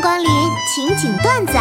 [0.00, 0.26] 迎光临
[0.66, 1.52] 情景段子。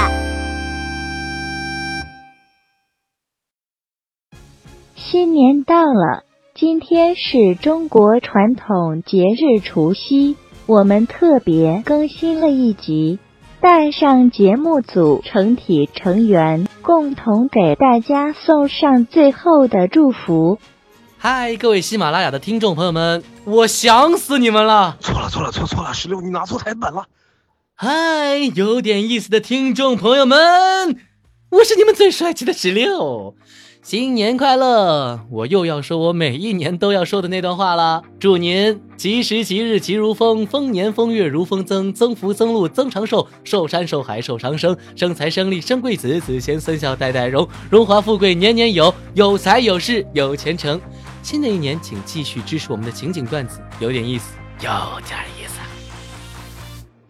[4.95, 6.23] 新年到了，
[6.55, 13.19] 今天是中国传统节日除夕，我们特别更新了一集，
[13.59, 20.59] 带上节目组成体成员，共同给大家送上最后的祝福。
[21.17, 24.95] 嗨，各位喜马拉雅的听众朋友们，我想死你们了！
[25.01, 27.03] 错了错了错错了，石榴你拿错台本了。
[27.81, 30.37] 嗨，有点意思的听众朋友们，
[31.51, 33.35] 我是你们最帅气的石榴，
[33.81, 35.21] 新年快乐！
[35.31, 50.81] 我又要说我每一年都要说的那段话了，祝您吉时吉日吉如风，丰年丰月如风增，增福增禄增长寿，寿山寿海寿长生，生财生利生贵子，子贤孙孝代代荣，荣华富贵年年有，有财有势有前程。
[51.23, 54.69] 新的一年，请继续支持我们的情景段子，有点意思，有
[55.07, 55.78] 点意思。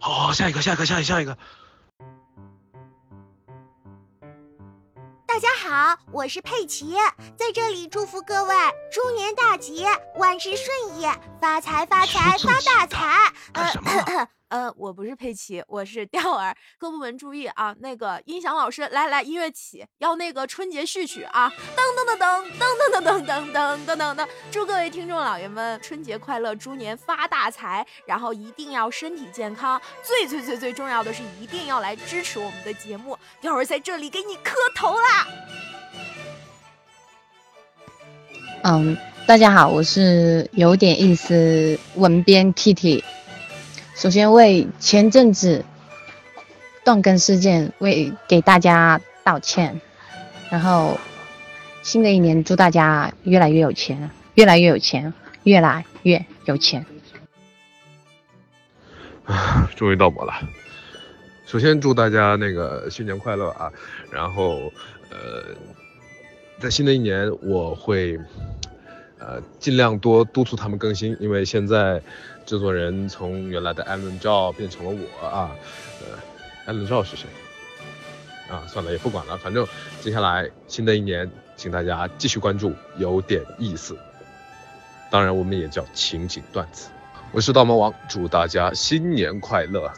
[0.00, 1.36] 好，下一个，下一个，下一个，下一个。
[5.26, 6.96] 大家好，我是佩奇，
[7.36, 8.54] 在这里祝福各位
[8.90, 9.84] 猪年大吉，
[10.16, 11.06] 万事顺意，
[11.40, 13.09] 发财发财发大财。
[13.60, 14.28] 呃。
[14.50, 16.52] 呃，我不是佩奇，我是吊儿。
[16.76, 21.48] 各部门注意啊，那个音响老师，来来，音乐起，要那个春节序曲啊！
[21.76, 24.28] 噔噔噔噔噔噔噔噔噔噔噔噔！
[24.50, 33.16] 祝各位听众老爷们春节快乐，猪年发大财，然后一定要身体健康，最最最最重要的是一定要来支持我们的节目。
[33.40, 35.28] 吊儿在这里给你磕头啦！
[38.64, 43.04] 嗯，大家好，我是有点意思文编 Kitty。
[44.00, 45.62] 首先为前阵子
[46.86, 49.78] 断更事件为给大家道歉，
[50.48, 50.98] 然后
[51.82, 55.12] 新的一年祝大家越来越有钱，越来越有钱，
[55.42, 56.86] 越来越有钱。
[59.26, 60.32] 啊，终于到我了。
[61.44, 63.70] 首先祝大家那个新年快乐啊！
[64.10, 64.72] 然后
[65.10, 65.44] 呃，
[66.58, 68.18] 在新的一年我会。
[69.20, 72.02] 呃，尽量多督促他们更新，因为现在
[72.46, 75.50] 制作人从原来的 eleanor 赵变成了我啊。
[76.66, 77.26] 呃，eleanor 赵是谁？
[78.50, 79.64] 啊，算了，也不管了，反正
[80.00, 83.96] 接下来新的一年，请大家继续关注，有点意思。
[85.10, 86.88] 当然，我们也叫情景段子。
[87.30, 89.92] 我是大魔王，祝大家新年快乐。